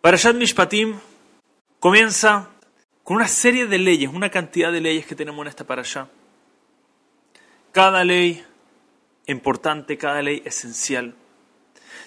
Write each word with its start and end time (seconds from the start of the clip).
Parashat 0.00 0.36
Mishpatim 0.36 0.96
comienza 1.80 2.50
con 3.02 3.16
una 3.16 3.26
serie 3.26 3.66
de 3.66 3.78
leyes, 3.78 4.08
una 4.12 4.30
cantidad 4.30 4.70
de 4.70 4.80
leyes 4.80 5.04
que 5.04 5.16
tenemos 5.16 5.42
en 5.42 5.48
esta 5.48 5.66
parasha. 5.66 6.06
Cada 7.72 8.04
ley 8.04 8.44
importante, 9.26 9.98
cada 9.98 10.22
ley 10.22 10.40
esencial. 10.44 11.16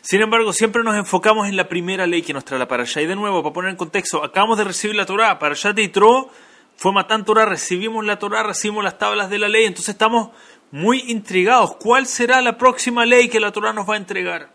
Sin 0.02 0.22
embargo, 0.22 0.54
siempre 0.54 0.84
nos 0.84 0.96
enfocamos 0.96 1.50
en 1.50 1.58
la 1.58 1.68
primera 1.68 2.08
ley 2.08 2.22
que 2.22 2.34
nos 2.34 2.46
trae 2.46 2.58
la 2.58 2.68
parasha. 2.68 3.02
Y 3.02 3.08
de 3.08 3.16
nuevo, 3.18 3.44
para 3.44 3.54
poner 3.54 3.72
en 3.72 3.76
contexto, 3.78 4.24
acabamos 4.24 4.58
de 4.58 4.64
recibir 4.64 4.96
la 4.96 5.06
Torah. 5.06 5.38
Parashat 5.38 5.76
de 5.76 5.82
Yitro 5.82 6.30
fue 6.78 6.94
Matán 6.94 7.26
Torah, 7.26 7.46
recibimos 7.46 8.06
la 8.06 8.18
Torah, 8.18 8.42
recibimos 8.42 8.86
las 8.86 8.98
tablas 8.98 9.30
de 9.30 9.38
la 9.38 9.50
ley. 9.50 9.66
Entonces 9.66 9.90
estamos 9.90 10.30
muy 10.72 11.12
intrigados. 11.12 11.76
¿Cuál 11.76 12.08
será 12.08 12.42
la 12.42 12.58
próxima 12.58 13.06
ley 13.06 13.28
que 13.28 13.42
la 13.42 13.52
Torah 13.52 13.74
nos 13.74 13.88
va 13.88 13.96
a 13.96 13.98
entregar? 13.98 14.50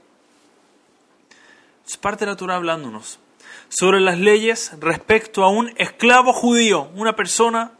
Es 1.86 1.98
parte 1.98 2.24
de 2.24 2.30
la 2.30 2.36
Torah 2.36 2.56
hablándonos 2.56 3.20
sobre 3.68 4.00
las 4.00 4.18
leyes 4.18 4.72
respecto 4.80 5.44
a 5.44 5.48
un 5.48 5.72
esclavo 5.76 6.32
judío, 6.32 6.90
una 6.94 7.16
persona 7.16 7.72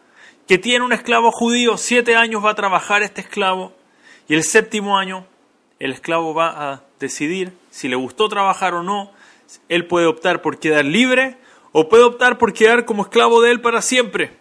que 0.46 0.58
tiene 0.58 0.84
un 0.84 0.92
esclavo 0.92 1.32
judío, 1.32 1.76
siete 1.76 2.16
años 2.16 2.44
va 2.44 2.50
a 2.50 2.54
trabajar 2.54 3.02
este 3.02 3.20
esclavo 3.20 3.72
y 4.28 4.34
el 4.34 4.44
séptimo 4.44 4.96
año 4.98 5.26
el 5.78 5.92
esclavo 5.92 6.34
va 6.34 6.72
a 6.72 6.82
decidir 6.98 7.52
si 7.70 7.88
le 7.88 7.96
gustó 7.96 8.28
trabajar 8.28 8.74
o 8.74 8.82
no, 8.82 9.12
él 9.68 9.86
puede 9.86 10.06
optar 10.06 10.42
por 10.42 10.58
quedar 10.58 10.84
libre 10.84 11.36
o 11.72 11.88
puede 11.88 12.04
optar 12.04 12.38
por 12.38 12.52
quedar 12.52 12.84
como 12.84 13.02
esclavo 13.02 13.42
de 13.42 13.50
él 13.50 13.60
para 13.60 13.82
siempre. 13.82 14.38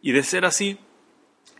Y 0.00 0.12
de 0.12 0.22
ser 0.22 0.44
así, 0.44 0.78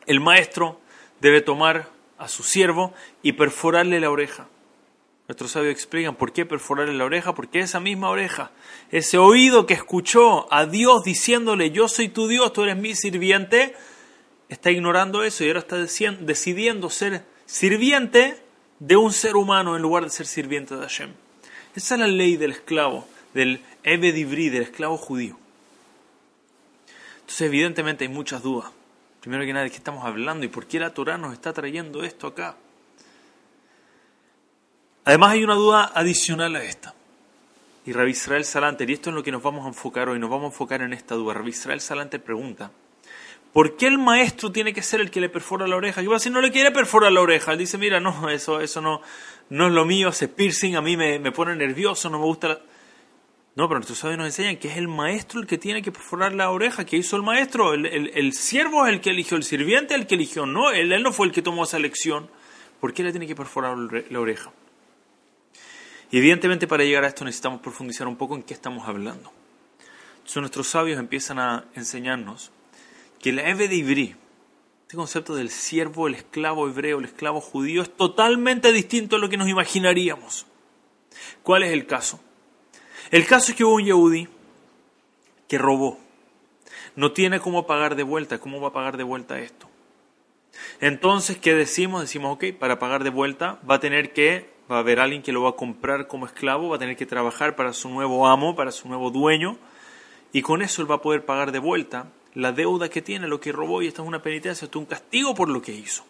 el 0.06 0.20
maestro 0.20 0.80
debe 1.20 1.40
tomar 1.40 1.90
a 2.16 2.28
su 2.28 2.42
siervo 2.42 2.94
y 3.22 3.32
perforarle 3.32 4.00
la 4.00 4.10
oreja. 4.10 4.48
Nuestros 5.28 5.50
sabios 5.50 5.72
explican 5.72 6.14
por 6.14 6.32
qué 6.32 6.46
perforarle 6.46 6.94
la 6.94 7.04
oreja, 7.04 7.34
porque 7.34 7.58
esa 7.58 7.80
misma 7.80 8.10
oreja, 8.10 8.52
ese 8.92 9.18
oído 9.18 9.66
que 9.66 9.74
escuchó 9.74 10.52
a 10.52 10.66
Dios 10.66 11.02
diciéndole, 11.02 11.72
yo 11.72 11.88
soy 11.88 12.08
tu 12.08 12.28
Dios, 12.28 12.52
tú 12.52 12.62
eres 12.62 12.76
mi 12.76 12.94
sirviente, 12.94 13.74
está 14.48 14.70
ignorando 14.70 15.24
eso 15.24 15.44
y 15.44 15.48
ahora 15.48 15.60
está 15.60 15.78
decidiendo 15.78 16.90
ser 16.90 17.24
sirviente 17.44 18.40
de 18.78 18.96
un 18.96 19.12
ser 19.12 19.34
humano 19.34 19.74
en 19.74 19.82
lugar 19.82 20.04
de 20.04 20.10
ser 20.10 20.26
sirviente 20.26 20.76
de 20.76 20.82
Hashem. 20.82 21.10
Esa 21.74 21.94
es 21.94 22.00
la 22.00 22.06
ley 22.06 22.36
del 22.36 22.52
esclavo, 22.52 23.08
del 23.34 23.60
Ebedibri, 23.82 24.48
del 24.48 24.62
esclavo 24.62 24.96
judío. 24.96 25.36
Entonces, 27.20 27.42
evidentemente 27.42 28.04
hay 28.04 28.10
muchas 28.10 28.42
dudas. 28.42 28.70
Primero 29.20 29.44
que 29.44 29.52
nada, 29.52 29.64
¿de 29.64 29.70
qué 29.70 29.76
estamos 29.76 30.04
hablando 30.04 30.46
y 30.46 30.48
por 30.48 30.66
qué 30.66 30.78
la 30.78 30.94
Torah 30.94 31.18
nos 31.18 31.32
está 31.32 31.52
trayendo 31.52 32.04
esto 32.04 32.28
acá? 32.28 32.56
Además 35.06 35.30
hay 35.30 35.44
una 35.44 35.54
duda 35.54 35.92
adicional 35.94 36.56
a 36.56 36.64
esta. 36.64 36.92
Y 37.86 37.92
Rabbi 37.92 38.10
Israel 38.10 38.44
Salanter, 38.44 38.90
y 38.90 38.94
esto 38.94 39.10
es 39.10 39.14
lo 39.14 39.22
que 39.22 39.30
nos 39.30 39.40
vamos 39.40 39.64
a 39.64 39.68
enfocar 39.68 40.08
hoy, 40.08 40.18
nos 40.18 40.28
vamos 40.28 40.46
a 40.46 40.46
enfocar 40.48 40.82
en 40.82 40.92
esta 40.92 41.14
duda. 41.14 41.32
Rabbi 41.32 41.50
Israel 41.50 41.80
Salanter 41.80 42.20
pregunta, 42.20 42.72
¿por 43.52 43.76
qué 43.76 43.86
el 43.86 43.98
maestro 43.98 44.50
tiene 44.50 44.74
que 44.74 44.82
ser 44.82 45.00
el 45.00 45.12
que 45.12 45.20
le 45.20 45.28
perfora 45.28 45.68
la 45.68 45.76
oreja? 45.76 46.02
Y 46.02 46.08
va 46.08 46.14
a 46.14 46.18
decir, 46.18 46.32
no 46.32 46.40
le 46.40 46.50
quiere 46.50 46.72
perforar 46.72 47.12
la 47.12 47.20
oreja. 47.20 47.52
Él 47.52 47.58
dice, 47.58 47.78
mira, 47.78 48.00
no, 48.00 48.28
eso, 48.30 48.60
eso 48.60 48.80
no, 48.80 49.00
no 49.48 49.68
es 49.68 49.72
lo 49.72 49.84
mío, 49.84 50.08
ese 50.08 50.26
piercing 50.26 50.74
a 50.74 50.82
mí 50.82 50.96
me, 50.96 51.30
pone 51.30 51.54
nervioso, 51.54 52.10
no 52.10 52.18
me 52.18 52.24
gusta 52.24 52.48
la... 52.48 52.60
No, 53.54 53.68
pero 53.68 53.78
nuestros 53.78 54.00
sabios 54.00 54.18
nos 54.18 54.26
enseñan 54.26 54.56
que 54.56 54.66
es 54.66 54.76
el 54.76 54.88
maestro 54.88 55.40
el 55.40 55.46
que 55.46 55.56
tiene 55.56 55.82
que 55.82 55.92
perforar 55.92 56.34
la 56.34 56.50
oreja. 56.50 56.84
¿Qué 56.84 56.96
hizo 56.96 57.14
el 57.14 57.22
maestro? 57.22 57.74
El, 57.74 58.32
siervo 58.32 58.84
es 58.86 58.92
el 58.92 59.00
que 59.00 59.10
eligió, 59.10 59.36
el 59.36 59.44
sirviente 59.44 59.94
es 59.94 60.00
el 60.00 60.08
que 60.08 60.16
eligió. 60.16 60.46
No, 60.46 60.72
él, 60.72 60.90
él 60.90 61.02
no 61.04 61.12
fue 61.12 61.28
el 61.28 61.32
que 61.32 61.42
tomó 61.42 61.62
esa 61.62 61.76
elección. 61.76 62.28
¿Por 62.80 62.92
qué 62.92 63.04
le 63.04 63.12
tiene 63.12 63.28
que 63.28 63.36
perforar 63.36 63.78
la 64.10 64.20
oreja? 64.20 64.50
Y 66.10 66.18
evidentemente 66.18 66.66
para 66.66 66.84
llegar 66.84 67.04
a 67.04 67.08
esto 67.08 67.24
necesitamos 67.24 67.60
profundizar 67.60 68.06
un 68.06 68.16
poco 68.16 68.34
en 68.34 68.42
qué 68.42 68.54
estamos 68.54 68.86
hablando. 68.88 69.32
Entonces 70.18 70.36
nuestros 70.36 70.68
sabios 70.68 70.98
empiezan 70.98 71.38
a 71.38 71.64
enseñarnos 71.74 72.50
que 73.20 73.32
la 73.32 73.48
Eve 73.48 73.68
de 73.68 73.76
Ibrí, 73.76 74.16
este 74.82 74.96
concepto 74.96 75.34
del 75.34 75.50
siervo, 75.50 76.06
el 76.06 76.14
esclavo 76.14 76.68
hebreo, 76.68 76.98
el 76.98 77.06
esclavo 77.06 77.40
judío, 77.40 77.82
es 77.82 77.96
totalmente 77.96 78.72
distinto 78.72 79.16
a 79.16 79.18
lo 79.18 79.28
que 79.28 79.36
nos 79.36 79.48
imaginaríamos. 79.48 80.46
¿Cuál 81.42 81.64
es 81.64 81.72
el 81.72 81.86
caso? 81.86 82.20
El 83.10 83.26
caso 83.26 83.50
es 83.50 83.56
que 83.56 83.64
hubo 83.64 83.74
un 83.74 83.84
Yehudi 83.84 84.28
que 85.48 85.58
robó. 85.58 85.98
No 86.94 87.12
tiene 87.12 87.40
cómo 87.40 87.66
pagar 87.66 87.94
de 87.94 88.02
vuelta. 88.02 88.38
¿Cómo 88.38 88.60
va 88.60 88.68
a 88.68 88.72
pagar 88.72 88.96
de 88.96 89.04
vuelta 89.04 89.38
esto? 89.38 89.68
Entonces, 90.80 91.36
¿qué 91.38 91.54
decimos? 91.54 92.00
Decimos, 92.00 92.34
ok, 92.34 92.46
para 92.58 92.78
pagar 92.78 93.04
de 93.04 93.10
vuelta 93.10 93.60
va 93.68 93.76
a 93.76 93.80
tener 93.80 94.12
que 94.12 94.55
va 94.70 94.76
a 94.76 94.78
haber 94.80 95.00
alguien 95.00 95.22
que 95.22 95.32
lo 95.32 95.42
va 95.42 95.50
a 95.50 95.56
comprar 95.56 96.08
como 96.08 96.26
esclavo, 96.26 96.70
va 96.70 96.76
a 96.76 96.78
tener 96.78 96.96
que 96.96 97.06
trabajar 97.06 97.56
para 97.56 97.72
su 97.72 97.88
nuevo 97.88 98.26
amo, 98.26 98.56
para 98.56 98.72
su 98.72 98.88
nuevo 98.88 99.10
dueño, 99.10 99.56
y 100.32 100.42
con 100.42 100.62
eso 100.62 100.82
él 100.82 100.90
va 100.90 100.96
a 100.96 101.02
poder 101.02 101.24
pagar 101.24 101.52
de 101.52 101.58
vuelta 101.58 102.08
la 102.34 102.52
deuda 102.52 102.88
que 102.88 103.00
tiene, 103.02 103.28
lo 103.28 103.40
que 103.40 103.52
robó, 103.52 103.82
y 103.82 103.86
esta 103.86 104.02
es 104.02 104.08
una 104.08 104.22
penitencia, 104.22 104.64
esto 104.66 104.78
es 104.78 104.82
un 104.82 104.86
castigo 104.86 105.34
por 105.34 105.48
lo 105.48 105.62
que 105.62 105.72
hizo. 105.72 106.04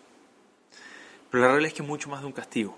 Pero 1.31 1.43
la 1.43 1.49
realidad 1.49 1.69
es 1.69 1.75
que 1.75 1.83
es 1.83 1.89
mucho 1.89 2.09
más 2.09 2.21
de 2.21 2.27
un 2.27 2.33
castigo. 2.33 2.77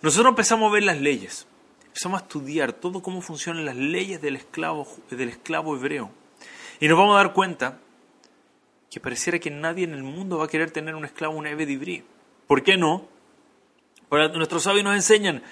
Nosotros 0.00 0.30
empezamos 0.30 0.70
a 0.70 0.74
ver 0.74 0.84
las 0.84 1.00
leyes, 1.00 1.46
empezamos 1.86 2.20
a 2.20 2.24
estudiar 2.24 2.72
todo 2.72 3.02
cómo 3.02 3.20
funcionan 3.20 3.64
las 3.64 3.76
leyes 3.76 4.22
del 4.22 4.36
esclavo, 4.36 4.86
del 5.10 5.28
esclavo 5.28 5.76
hebreo, 5.76 6.10
y 6.80 6.88
nos 6.88 6.96
vamos 6.96 7.14
a 7.14 7.18
dar 7.18 7.32
cuenta 7.32 7.78
que 8.90 9.00
pareciera 9.00 9.38
que 9.38 9.50
nadie 9.50 9.84
en 9.84 9.94
el 9.94 10.02
mundo 10.02 10.38
va 10.38 10.44
a 10.44 10.48
querer 10.48 10.70
tener 10.70 10.94
un 10.94 11.04
esclavo, 11.04 11.36
un 11.36 11.46
Ebedibri. 11.46 12.04
¿Por 12.46 12.62
qué 12.62 12.76
no? 12.76 13.08
Nuestros 14.34 14.64
sabios 14.64 14.84
nos 14.84 14.94
enseñan 14.94 15.42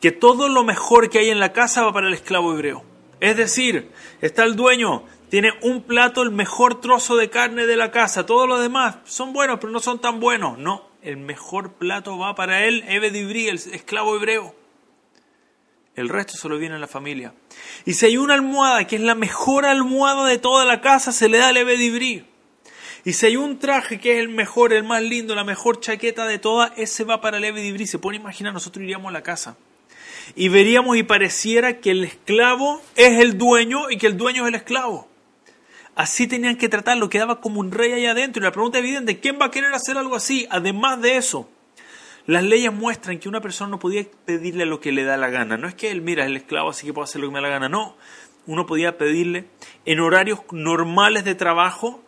que 0.00 0.12
todo 0.12 0.48
lo 0.48 0.64
mejor 0.64 1.10
que 1.10 1.18
hay 1.18 1.30
en 1.30 1.40
la 1.40 1.52
casa 1.52 1.82
va 1.82 1.92
para 1.92 2.08
el 2.08 2.14
esclavo 2.14 2.52
hebreo. 2.52 2.84
Es 3.20 3.36
decir, 3.36 3.90
está 4.20 4.44
el 4.44 4.56
dueño, 4.56 5.04
tiene 5.28 5.52
un 5.62 5.82
plato, 5.82 6.22
el 6.22 6.30
mejor 6.30 6.80
trozo 6.80 7.16
de 7.16 7.28
carne 7.28 7.66
de 7.66 7.76
la 7.76 7.90
casa, 7.90 8.26
todos 8.26 8.48
los 8.48 8.60
demás 8.60 8.96
son 9.04 9.32
buenos, 9.32 9.58
pero 9.60 9.72
no 9.72 9.80
son 9.80 10.00
tan 10.00 10.20
buenos. 10.20 10.58
No, 10.58 10.88
el 11.02 11.18
mejor 11.18 11.74
plato 11.74 12.18
va 12.18 12.34
para 12.34 12.64
él, 12.64 12.84
Ebedibri, 12.88 13.48
el 13.48 13.56
esclavo 13.56 14.16
hebreo. 14.16 14.54
El 15.96 16.08
resto 16.08 16.34
solo 16.34 16.56
viene 16.56 16.76
a 16.76 16.78
la 16.78 16.86
familia. 16.86 17.34
Y 17.84 17.92
si 17.94 18.06
hay 18.06 18.16
una 18.16 18.34
almohada 18.34 18.86
que 18.86 18.96
es 18.96 19.02
la 19.02 19.14
mejor 19.14 19.66
almohada 19.66 20.26
de 20.26 20.38
toda 20.38 20.64
la 20.64 20.80
casa, 20.80 21.12
se 21.12 21.28
le 21.28 21.38
da 21.38 21.48
al 21.48 21.56
Ebedibri. 21.58 22.26
Y 23.04 23.14
si 23.14 23.26
hay 23.26 23.36
un 23.36 23.58
traje 23.58 23.98
que 23.98 24.14
es 24.14 24.20
el 24.20 24.28
mejor, 24.28 24.72
el 24.72 24.84
más 24.84 25.02
lindo, 25.02 25.34
la 25.34 25.44
mejor 25.44 25.80
chaqueta 25.80 26.26
de 26.26 26.38
todas, 26.38 26.72
ese 26.76 27.04
va 27.04 27.20
para 27.20 27.40
Levi 27.40 27.62
Dibri. 27.62 27.86
Se 27.86 27.98
puede 27.98 28.16
imaginar, 28.16 28.52
nosotros 28.52 28.82
iríamos 28.82 29.08
a 29.08 29.12
la 29.12 29.22
casa 29.22 29.56
y 30.34 30.48
veríamos 30.48 30.96
y 30.96 31.02
pareciera 31.02 31.78
que 31.78 31.90
el 31.90 32.04
esclavo 32.04 32.80
es 32.96 33.20
el 33.20 33.38
dueño 33.38 33.90
y 33.90 33.96
que 33.96 34.06
el 34.06 34.16
dueño 34.16 34.42
es 34.42 34.48
el 34.48 34.54
esclavo. 34.56 35.08
Así 35.94 36.26
tenían 36.26 36.56
que 36.56 36.68
tratarlo, 36.68 37.08
quedaba 37.08 37.40
como 37.40 37.60
un 37.60 37.72
rey 37.72 37.92
ahí 37.92 38.06
adentro. 38.06 38.40
Y 38.40 38.44
la 38.44 38.52
pregunta 38.52 38.78
evidente, 38.78 39.18
¿quién 39.18 39.38
va 39.40 39.46
a 39.46 39.50
querer 39.50 39.74
hacer 39.74 39.98
algo 39.98 40.14
así? 40.14 40.46
Además 40.50 41.00
de 41.02 41.16
eso, 41.16 41.50
las 42.26 42.44
leyes 42.44 42.72
muestran 42.72 43.18
que 43.18 43.28
una 43.28 43.40
persona 43.40 43.70
no 43.70 43.78
podía 43.78 44.06
pedirle 44.24 44.66
lo 44.66 44.80
que 44.80 44.92
le 44.92 45.04
da 45.04 45.16
la 45.16 45.30
gana. 45.30 45.56
No 45.56 45.68
es 45.68 45.74
que 45.74 45.90
él, 45.90 46.00
mira, 46.00 46.22
es 46.24 46.30
el 46.30 46.36
esclavo, 46.36 46.70
así 46.70 46.86
que 46.86 46.92
puedo 46.92 47.04
hacer 47.04 47.20
lo 47.20 47.28
que 47.28 47.34
me 47.34 47.38
da 47.40 47.48
la 47.48 47.54
gana. 47.54 47.68
No, 47.68 47.96
uno 48.46 48.66
podía 48.66 48.98
pedirle 48.98 49.46
en 49.84 50.00
horarios 50.00 50.40
normales 50.52 51.24
de 51.24 51.34
trabajo 51.34 52.02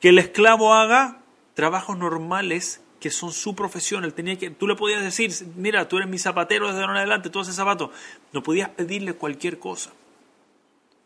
que 0.00 0.10
el 0.10 0.18
esclavo 0.18 0.74
haga 0.74 1.18
trabajos 1.54 1.98
normales 1.98 2.80
que 3.00 3.10
son 3.10 3.32
su 3.32 3.54
profesión. 3.54 4.10
Tenía 4.12 4.36
que, 4.36 4.50
tú 4.50 4.66
le 4.66 4.74
podías 4.74 5.02
decir, 5.02 5.32
mira, 5.56 5.88
tú 5.88 5.98
eres 5.98 6.08
mi 6.08 6.18
zapatero 6.18 6.68
desde 6.68 6.80
ahora 6.80 6.94
en 6.94 6.98
adelante, 6.98 7.30
tú 7.30 7.40
haces 7.40 7.54
zapatos. 7.54 7.90
No 8.32 8.42
podías 8.42 8.70
pedirle 8.70 9.14
cualquier 9.14 9.58
cosa. 9.58 9.90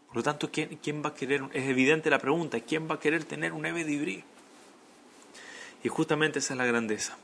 Por 0.09 0.17
lo 0.17 0.23
tanto, 0.23 0.51
¿quién, 0.51 0.79
¿quién, 0.83 1.03
va 1.03 1.11
a 1.11 1.15
querer? 1.15 1.43
Es 1.53 1.67
evidente 1.69 2.11
la 2.11 2.19
pregunta, 2.19 2.61
¿quién 2.61 2.89
va 2.89 2.97
a 2.97 3.01
querer 3.01 3.25
tener 3.25 3.53
un 3.53 3.65
Eve 3.65 4.25
Y 5.83 5.89
justamente 5.89 6.39
esa 6.39 6.55
es 6.55 6.59
la 6.59 6.67
grandeza. 6.67 7.17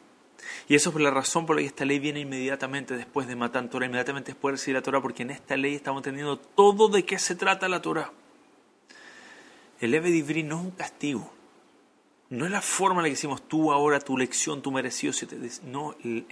Y 0.68 0.74
eso 0.74 0.90
es 0.90 0.96
la 0.96 1.10
razón 1.10 1.46
por 1.46 1.56
la 1.56 1.62
que 1.62 1.68
esta 1.68 1.84
ley 1.84 1.98
viene 1.98 2.20
inmediatamente 2.20 2.96
después 2.96 3.26
de 3.26 3.36
matar 3.36 3.68
Torah, 3.68 3.86
inmediatamente 3.86 4.32
después 4.32 4.52
de 4.52 4.56
recibir 4.56 4.76
la 4.76 4.82
Torah, 4.82 5.00
porque 5.00 5.22
en 5.22 5.30
esta 5.30 5.56
ley 5.56 5.74
estamos 5.74 6.00
entendiendo 6.00 6.38
todo 6.38 6.88
de 6.88 7.04
qué 7.04 7.18
se 7.18 7.34
trata 7.34 7.68
la 7.68 7.82
Torah. 7.82 8.10
El 9.80 9.94
Eve 9.94 10.10
no 10.44 10.58
es 10.58 10.64
un 10.64 10.70
castigo, 10.70 11.32
no 12.30 12.44
es 12.44 12.50
la 12.50 12.60
forma 12.60 13.00
en 13.00 13.04
la 13.04 13.08
que 13.08 13.14
decimos 13.14 13.42
tú 13.48 13.72
ahora 13.72 14.00
tu 14.00 14.16
lección, 14.16 14.60
tu 14.60 14.70
merecido. 14.70 15.12
No, 15.64 15.94
el 16.04 16.26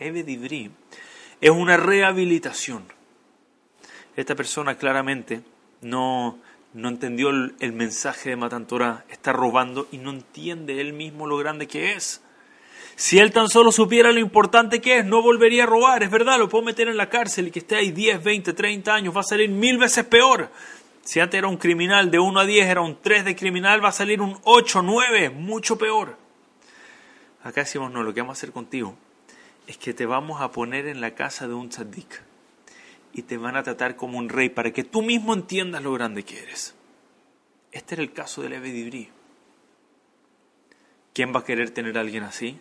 es 1.40 1.50
una 1.50 1.76
rehabilitación. 1.76 2.84
Esta 4.16 4.34
persona 4.34 4.76
claramente 4.76 5.42
no, 5.82 6.38
no 6.72 6.88
entendió 6.88 7.30
el, 7.30 7.72
mensaje 7.72 8.30
de 8.30 8.36
Matantora, 8.36 9.04
está 9.10 9.32
robando 9.32 9.88
y 9.92 9.98
no 9.98 10.10
entiende 10.10 10.80
él 10.80 10.92
mismo 10.92 11.26
lo 11.26 11.36
grande 11.36 11.66
que 11.66 11.92
es. 11.92 12.22
Si 12.94 13.18
él 13.18 13.30
tan 13.30 13.50
solo 13.50 13.72
supiera 13.72 14.10
lo 14.10 14.20
importante 14.20 14.80
que 14.80 14.98
es, 14.98 15.04
no 15.04 15.20
volvería 15.20 15.64
a 15.64 15.66
robar. 15.66 16.02
Es 16.02 16.10
verdad, 16.10 16.38
lo 16.38 16.48
puedo 16.48 16.64
meter 16.64 16.88
en 16.88 16.96
la 16.96 17.10
cárcel 17.10 17.48
y 17.48 17.50
que 17.50 17.58
esté 17.58 17.76
ahí 17.76 17.90
10, 17.90 18.24
20, 18.24 18.54
30 18.54 18.94
años, 18.94 19.14
va 19.14 19.20
a 19.20 19.24
salir 19.24 19.50
mil 19.50 19.76
veces 19.76 20.06
peor. 20.06 20.50
Si 21.06 21.20
antes 21.20 21.38
era 21.38 21.46
un 21.46 21.56
criminal 21.56 22.10
de 22.10 22.18
1 22.18 22.40
a 22.40 22.44
10, 22.44 22.66
era 22.66 22.80
un 22.80 23.00
3 23.00 23.24
de 23.24 23.36
criminal, 23.36 23.82
va 23.82 23.90
a 23.90 23.92
salir 23.92 24.20
un 24.20 24.36
8, 24.42 24.82
9, 24.82 25.30
mucho 25.30 25.78
peor. 25.78 26.18
Acá 27.44 27.60
decimos, 27.60 27.92
no, 27.92 28.02
lo 28.02 28.12
que 28.12 28.22
vamos 28.22 28.36
a 28.36 28.40
hacer 28.40 28.50
contigo 28.50 28.96
es 29.68 29.78
que 29.78 29.94
te 29.94 30.04
vamos 30.04 30.40
a 30.40 30.50
poner 30.50 30.88
en 30.88 31.00
la 31.00 31.14
casa 31.14 31.46
de 31.46 31.54
un 31.54 31.68
tzaddik. 31.68 32.22
y 33.12 33.22
te 33.22 33.36
van 33.36 33.56
a 33.56 33.62
tratar 33.62 33.94
como 33.94 34.18
un 34.18 34.28
rey 34.28 34.48
para 34.48 34.72
que 34.72 34.82
tú 34.82 35.00
mismo 35.00 35.32
entiendas 35.32 35.80
lo 35.80 35.92
grande 35.92 36.24
que 36.24 36.42
eres. 36.42 36.74
Este 37.70 37.94
era 37.94 38.02
el 38.02 38.12
caso 38.12 38.42
de 38.42 38.48
Levi 38.48 38.72
Dibri. 38.72 39.08
¿Quién 41.14 41.32
va 41.32 41.38
a 41.40 41.44
querer 41.44 41.70
tener 41.70 41.96
a 41.96 42.00
alguien 42.00 42.24
así? 42.24 42.58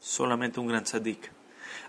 Solamente 0.00 0.60
un 0.60 0.66
gran 0.66 0.84
tzadik. 0.84 1.30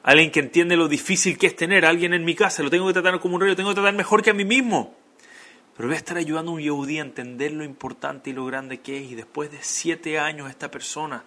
Alguien 0.04 0.32
que 0.32 0.42
entiende 0.42 0.76
lo 0.76 0.90
difícil 0.90 1.38
que 1.38 1.48
es 1.48 1.56
tener 1.56 1.86
a 1.86 1.90
alguien 1.90 2.14
en 2.14 2.26
mi 2.26 2.36
casa. 2.36 2.62
Lo 2.62 2.70
tengo 2.70 2.88
que 2.88 2.94
tratar 2.94 3.20
como 3.22 3.36
un 3.36 3.42
rey, 3.42 3.50
lo 3.50 3.56
tengo 3.56 3.70
que 3.70 3.76
tratar 3.76 3.96
mejor 3.96 4.22
que 4.22 4.32
a 4.32 4.34
mí 4.34 4.44
mismo. 4.44 5.01
Pero 5.76 5.88
voy 5.88 5.96
a 5.96 6.00
estar 6.00 6.18
ayudando 6.18 6.52
a 6.52 6.56
un 6.56 6.62
yehudí 6.62 7.00
a 7.00 7.02
entender 7.02 7.52
lo 7.52 7.64
importante 7.64 8.30
y 8.30 8.34
lo 8.34 8.46
grande 8.46 8.82
que 8.82 8.98
es. 8.98 9.12
Y 9.12 9.16
después 9.16 9.52
de 9.52 9.60
siete 9.62 10.20
años 10.20 10.50
esta 10.50 10.70
persona, 10.70 11.24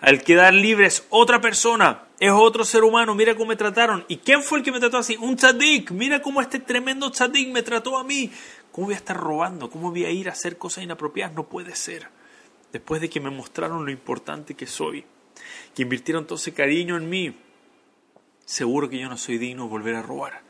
al 0.00 0.22
quedar 0.22 0.54
libre 0.54 0.86
es 0.86 1.06
otra 1.10 1.40
persona, 1.40 2.04
es 2.20 2.32
otro 2.32 2.64
ser 2.64 2.84
humano. 2.84 3.14
Mira 3.14 3.34
cómo 3.34 3.48
me 3.48 3.56
trataron. 3.56 4.04
¿Y 4.08 4.18
quién 4.18 4.42
fue 4.42 4.58
el 4.58 4.64
que 4.64 4.72
me 4.72 4.80
trató 4.80 4.98
así? 4.98 5.16
Un 5.16 5.36
tzadik. 5.36 5.90
Mira 5.90 6.22
cómo 6.22 6.40
este 6.40 6.60
tremendo 6.60 7.10
tzadik 7.10 7.52
me 7.52 7.62
trató 7.62 7.98
a 7.98 8.04
mí. 8.04 8.30
¿Cómo 8.72 8.86
voy 8.86 8.94
a 8.94 8.98
estar 8.98 9.16
robando? 9.16 9.68
¿Cómo 9.70 9.90
voy 9.90 10.04
a 10.04 10.10
ir 10.10 10.28
a 10.28 10.32
hacer 10.32 10.56
cosas 10.56 10.84
inapropiadas? 10.84 11.34
No 11.34 11.48
puede 11.48 11.74
ser 11.74 12.08
después 12.72 13.00
de 13.00 13.08
que 13.08 13.20
me 13.20 13.30
mostraron 13.30 13.84
lo 13.84 13.90
importante 13.90 14.54
que 14.54 14.66
soy, 14.66 15.04
que 15.74 15.82
invirtieron 15.82 16.26
todo 16.26 16.36
ese 16.36 16.52
cariño 16.52 16.96
en 16.96 17.08
mí, 17.08 17.36
seguro 18.44 18.88
que 18.88 18.98
yo 18.98 19.08
no 19.08 19.16
soy 19.16 19.38
digno 19.38 19.64
de 19.64 19.70
volver 19.70 19.94
a 19.94 20.02
robar. 20.02 20.42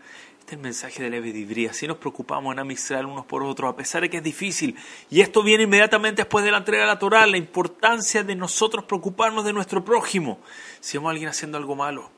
Este 0.48 0.54
es 0.54 0.60
el 0.60 0.64
mensaje 0.64 1.02
de 1.02 1.10
Levi 1.10 1.30
Dibri. 1.30 1.66
Así 1.66 1.86
nos 1.86 1.98
preocupamos 1.98 2.54
en 2.54 2.58
Amisrael 2.58 3.04
unos 3.04 3.26
por 3.26 3.42
otros, 3.42 3.70
a 3.70 3.76
pesar 3.76 4.00
de 4.00 4.08
que 4.08 4.16
es 4.16 4.22
difícil. 4.22 4.76
Y 5.10 5.20
esto 5.20 5.42
viene 5.42 5.64
inmediatamente 5.64 6.22
después 6.22 6.42
de 6.42 6.50
la 6.50 6.56
entrega 6.56 6.84
de 6.84 6.86
la 6.86 6.98
Torah, 6.98 7.26
la 7.26 7.36
importancia 7.36 8.24
de 8.24 8.34
nosotros 8.34 8.84
preocuparnos 8.84 9.44
de 9.44 9.52
nuestro 9.52 9.84
prójimo. 9.84 10.40
Si 10.80 10.96
vemos 10.96 11.10
a 11.10 11.10
alguien 11.10 11.28
haciendo 11.28 11.58
algo 11.58 11.76
malo, 11.76 12.10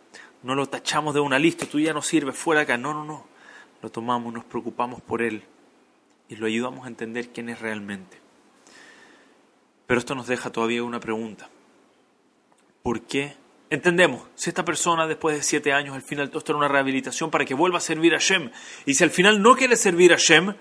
no 0.44 0.54
lo 0.54 0.66
tachamos 0.66 1.12
de 1.12 1.18
una 1.18 1.40
lista, 1.40 1.66
tú 1.66 1.80
ya 1.80 1.92
no 1.92 2.02
sirves, 2.02 2.36
fuera 2.36 2.60
acá. 2.60 2.76
No, 2.76 2.94
no, 2.94 3.04
no. 3.04 3.26
Lo 3.82 3.90
tomamos, 3.90 4.32
nos 4.32 4.44
preocupamos 4.44 5.00
por 5.00 5.22
él 5.22 5.42
y 6.28 6.36
lo 6.36 6.46
ayudamos 6.46 6.84
a 6.84 6.88
entender 6.88 7.30
quién 7.30 7.48
es 7.48 7.60
realmente. 7.60 8.16
Pero 9.88 9.98
esto 9.98 10.14
nos 10.14 10.28
deja 10.28 10.50
todavía 10.50 10.84
una 10.84 11.00
pregunta. 11.00 11.50
¿Por 12.84 13.00
qué? 13.00 13.34
Entendemos, 13.70 14.22
si 14.34 14.50
esta 14.50 14.64
persona 14.64 15.06
después 15.06 15.36
de 15.36 15.44
siete 15.44 15.72
años 15.72 15.94
al 15.94 16.02
final 16.02 16.28
todo 16.28 16.40
esto 16.40 16.50
era 16.50 16.58
una 16.58 16.66
rehabilitación 16.66 17.30
para 17.30 17.44
que 17.44 17.54
vuelva 17.54 17.78
a 17.78 17.80
servir 17.80 18.14
a 18.16 18.18
Shem, 18.18 18.50
y 18.84 18.94
si 18.94 19.04
al 19.04 19.10
final 19.10 19.40
no 19.40 19.54
quiere 19.54 19.76
servir 19.76 20.12
a 20.12 20.16
Shem, 20.16 20.52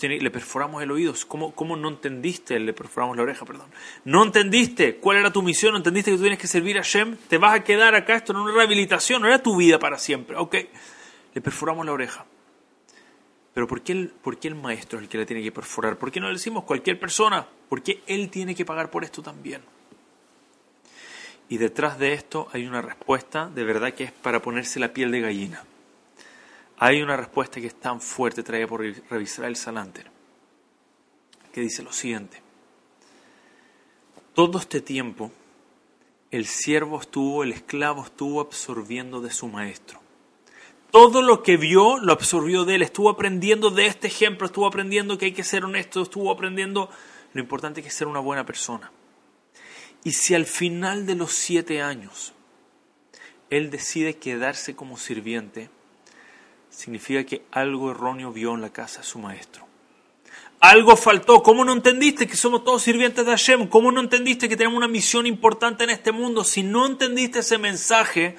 le 0.00 0.30
perforamos 0.30 0.82
el 0.82 0.90
oído. 0.90 1.14
¿Cómo, 1.28 1.54
¿Cómo, 1.54 1.76
no 1.76 1.88
entendiste? 1.88 2.58
Le 2.58 2.72
perforamos 2.72 3.14
la 3.16 3.22
oreja, 3.22 3.44
perdón. 3.44 3.70
No 4.04 4.24
entendiste 4.24 4.96
cuál 4.96 5.18
era 5.18 5.30
tu 5.30 5.42
misión, 5.42 5.72
no 5.72 5.78
entendiste 5.78 6.10
que 6.10 6.16
tú 6.16 6.22
tienes 6.22 6.38
que 6.38 6.46
servir 6.46 6.78
a 6.78 6.82
Shem, 6.82 7.16
te 7.28 7.36
vas 7.36 7.54
a 7.54 7.62
quedar 7.62 7.94
acá, 7.94 8.16
esto 8.16 8.32
no 8.32 8.40
es 8.40 8.46
una 8.46 8.54
rehabilitación, 8.54 9.20
no 9.20 9.28
era 9.28 9.42
tu 9.42 9.54
vida 9.56 9.78
para 9.78 9.98
siempre. 9.98 10.36
Ok, 10.36 10.56
le 11.34 11.40
perforamos 11.42 11.84
la 11.84 11.92
oreja. 11.92 12.24
Pero 13.52 13.66
¿por 13.68 13.82
qué, 13.82 13.92
el, 13.92 14.08
¿por 14.08 14.38
qué 14.38 14.48
el 14.48 14.54
maestro 14.54 14.98
es 14.98 15.04
el 15.04 15.08
que 15.10 15.18
le 15.18 15.26
tiene 15.26 15.42
que 15.42 15.52
perforar? 15.52 15.98
¿Por 15.98 16.10
qué 16.10 16.20
no 16.20 16.26
le 16.28 16.34
decimos 16.34 16.64
cualquier 16.64 16.98
persona? 16.98 17.46
¿Por 17.68 17.82
qué 17.82 18.02
él 18.06 18.30
tiene 18.30 18.54
que 18.54 18.64
pagar 18.64 18.90
por 18.90 19.04
esto 19.04 19.22
también? 19.22 19.62
Y 21.48 21.58
detrás 21.58 21.98
de 21.98 22.12
esto 22.12 22.48
hay 22.52 22.66
una 22.66 22.82
respuesta 22.82 23.48
de 23.48 23.64
verdad 23.64 23.94
que 23.94 24.04
es 24.04 24.12
para 24.12 24.42
ponerse 24.42 24.80
la 24.80 24.92
piel 24.92 25.10
de 25.10 25.20
gallina. 25.20 25.64
Hay 26.78 27.02
una 27.02 27.16
respuesta 27.16 27.60
que 27.60 27.68
es 27.68 27.78
tan 27.78 28.00
fuerte 28.00 28.42
traída 28.42 28.66
por 28.66 28.80
revisar 28.82 29.46
el 29.46 29.56
Salanter, 29.56 30.10
que 31.52 31.60
dice 31.60 31.82
lo 31.82 31.92
siguiente. 31.92 32.42
Todo 34.34 34.58
este 34.58 34.80
tiempo 34.80 35.30
el 36.30 36.46
siervo 36.46 37.00
estuvo, 37.00 37.44
el 37.44 37.52
esclavo 37.52 38.02
estuvo 38.02 38.40
absorbiendo 38.40 39.20
de 39.20 39.30
su 39.30 39.48
maestro 39.48 40.00
todo 40.96 41.20
lo 41.20 41.42
que 41.42 41.58
vio 41.58 41.98
lo 41.98 42.14
absorbió 42.14 42.64
de 42.64 42.76
él, 42.76 42.82
estuvo 42.82 43.10
aprendiendo 43.10 43.68
de 43.68 43.84
este 43.84 44.06
ejemplo, 44.06 44.46
estuvo 44.46 44.66
aprendiendo 44.66 45.18
que 45.18 45.26
hay 45.26 45.32
que 45.32 45.44
ser 45.44 45.62
honesto, 45.62 46.00
estuvo 46.00 46.30
aprendiendo 46.30 46.88
lo 47.34 47.40
importante 47.42 47.82
que 47.82 47.88
es 47.88 47.94
ser 47.94 48.06
una 48.06 48.20
buena 48.20 48.46
persona. 48.46 48.90
Y 50.06 50.12
si 50.12 50.36
al 50.36 50.46
final 50.46 51.04
de 51.04 51.16
los 51.16 51.32
siete 51.32 51.82
años 51.82 52.32
él 53.50 53.72
decide 53.72 54.18
quedarse 54.18 54.76
como 54.76 54.98
sirviente, 54.98 55.68
significa 56.70 57.24
que 57.24 57.42
algo 57.50 57.90
erróneo 57.90 58.32
vio 58.32 58.54
en 58.54 58.60
la 58.60 58.72
casa 58.72 59.00
de 59.00 59.06
su 59.08 59.18
maestro. 59.18 59.66
Algo 60.60 60.96
faltó. 60.96 61.42
¿Cómo 61.42 61.64
no 61.64 61.72
entendiste 61.72 62.28
que 62.28 62.36
somos 62.36 62.62
todos 62.62 62.82
sirvientes 62.82 63.26
de 63.26 63.32
Hashem? 63.32 63.66
¿Cómo 63.66 63.90
no 63.90 64.00
entendiste 64.00 64.48
que 64.48 64.56
tenemos 64.56 64.76
una 64.76 64.86
misión 64.86 65.26
importante 65.26 65.82
en 65.82 65.90
este 65.90 66.12
mundo? 66.12 66.44
Si 66.44 66.62
no 66.62 66.86
entendiste 66.86 67.40
ese 67.40 67.58
mensaje, 67.58 68.36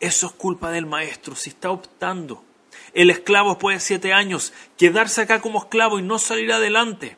eso 0.00 0.26
es 0.26 0.32
culpa 0.34 0.70
del 0.70 0.84
maestro. 0.84 1.34
Si 1.34 1.48
está 1.48 1.70
optando 1.70 2.44
el 2.92 3.08
esclavo 3.08 3.52
después 3.52 3.76
de 3.78 3.80
siete 3.80 4.12
años, 4.12 4.52
quedarse 4.76 5.22
acá 5.22 5.40
como 5.40 5.60
esclavo 5.60 5.98
y 5.98 6.02
no 6.02 6.18
salir 6.18 6.52
adelante, 6.52 7.16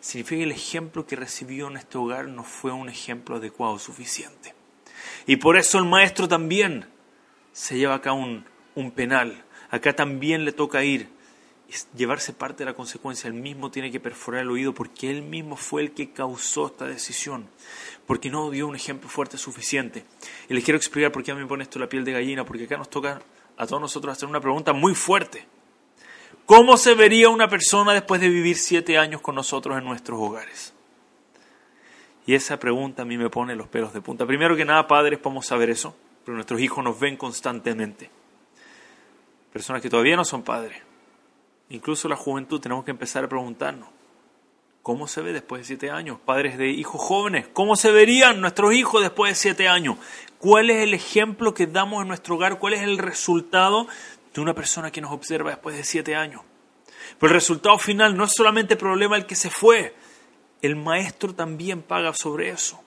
significa 0.00 0.38
que 0.38 0.44
el 0.44 0.52
ejemplo 0.52 1.06
que 1.06 1.16
recibió 1.16 1.68
en 1.68 1.76
este 1.76 1.98
hogar 1.98 2.28
no 2.28 2.44
fue 2.44 2.72
un 2.72 2.88
ejemplo 2.88 3.36
adecuado 3.36 3.78
suficiente. 3.78 4.54
Y 5.26 5.36
por 5.36 5.56
eso 5.56 5.78
el 5.78 5.84
maestro 5.84 6.28
también 6.28 6.86
se 7.52 7.76
lleva 7.78 7.96
acá 7.96 8.12
un, 8.12 8.44
un 8.74 8.90
penal. 8.90 9.44
Acá 9.70 9.94
también 9.94 10.44
le 10.44 10.52
toca 10.52 10.82
ir 10.84 11.08
llevarse 11.96 12.32
parte 12.32 12.58
de 12.58 12.70
la 12.70 12.74
consecuencia. 12.74 13.28
Él 13.28 13.34
mismo 13.34 13.70
tiene 13.70 13.90
que 13.90 14.00
perforar 14.00 14.42
el 14.42 14.50
oído 14.50 14.74
porque 14.74 15.10
él 15.10 15.22
mismo 15.22 15.56
fue 15.56 15.82
el 15.82 15.92
que 15.92 16.12
causó 16.12 16.66
esta 16.66 16.86
decisión, 16.86 17.48
porque 18.06 18.30
no 18.30 18.50
dio 18.50 18.66
un 18.66 18.76
ejemplo 18.76 19.08
fuerte 19.08 19.38
suficiente. 19.38 20.04
Y 20.48 20.54
les 20.54 20.64
quiero 20.64 20.76
explicar 20.76 21.12
por 21.12 21.22
qué 21.22 21.32
a 21.32 21.34
mí 21.34 21.40
me 21.40 21.46
pone 21.46 21.64
esto 21.64 21.78
la 21.78 21.88
piel 21.88 22.04
de 22.04 22.12
gallina, 22.12 22.44
porque 22.44 22.64
acá 22.64 22.76
nos 22.76 22.90
toca 22.90 23.22
a 23.56 23.66
todos 23.66 23.80
nosotros 23.80 24.12
hacer 24.12 24.28
una 24.28 24.40
pregunta 24.40 24.72
muy 24.72 24.94
fuerte. 24.94 25.46
¿Cómo 26.46 26.76
se 26.76 26.94
vería 26.94 27.28
una 27.28 27.48
persona 27.48 27.92
después 27.92 28.20
de 28.20 28.28
vivir 28.28 28.56
siete 28.56 28.98
años 28.98 29.20
con 29.20 29.34
nosotros 29.34 29.78
en 29.78 29.84
nuestros 29.84 30.18
hogares? 30.20 30.74
Y 32.26 32.34
esa 32.34 32.58
pregunta 32.58 33.02
a 33.02 33.04
mí 33.04 33.16
me 33.16 33.30
pone 33.30 33.56
los 33.56 33.68
pelos 33.68 33.92
de 33.92 34.00
punta. 34.00 34.26
Primero 34.26 34.56
que 34.56 34.64
nada, 34.64 34.86
padres, 34.86 35.18
podemos 35.18 35.46
saber 35.46 35.70
eso, 35.70 35.96
pero 36.24 36.34
nuestros 36.34 36.60
hijos 36.60 36.82
nos 36.82 36.98
ven 36.98 37.16
constantemente. 37.16 38.10
Personas 39.52 39.82
que 39.82 39.90
todavía 39.90 40.16
no 40.16 40.24
son 40.24 40.42
padres 40.42 40.90
incluso 41.70 42.08
la 42.08 42.16
juventud, 42.16 42.60
tenemos 42.60 42.84
que 42.84 42.90
empezar 42.90 43.24
a 43.24 43.28
preguntarnos, 43.28 43.88
¿cómo 44.82 45.06
se 45.06 45.22
ve 45.22 45.32
después 45.32 45.62
de 45.62 45.66
siete 45.66 45.90
años? 45.90 46.18
Padres 46.24 46.58
de 46.58 46.68
hijos 46.68 47.00
jóvenes, 47.00 47.46
¿cómo 47.52 47.76
se 47.76 47.90
verían 47.92 48.40
nuestros 48.40 48.74
hijos 48.74 49.02
después 49.02 49.30
de 49.32 49.36
siete 49.36 49.68
años? 49.68 49.96
¿Cuál 50.38 50.70
es 50.70 50.82
el 50.82 50.94
ejemplo 50.94 51.54
que 51.54 51.66
damos 51.66 52.02
en 52.02 52.08
nuestro 52.08 52.34
hogar? 52.34 52.58
¿Cuál 52.58 52.74
es 52.74 52.82
el 52.82 52.98
resultado 52.98 53.86
una 54.42 54.54
persona 54.54 54.90
que 54.90 55.00
nos 55.00 55.12
observa 55.12 55.50
después 55.50 55.76
de 55.76 55.84
siete 55.84 56.14
años? 56.14 56.42
Pero 57.18 57.32
el 57.32 57.40
resultado 57.40 57.78
final 57.78 58.16
no 58.16 58.24
es 58.24 58.32
solamente 58.34 58.74
el 58.74 58.78
problema 58.78 59.16
del 59.16 59.26
que 59.26 59.36
se 59.36 59.50
fue, 59.50 59.94
el 60.62 60.76
maestro 60.76 61.34
también 61.34 61.82
paga 61.82 62.12
sobre 62.14 62.50
eso, 62.50 62.80